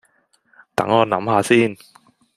[0.73, 1.77] 等我諗吓先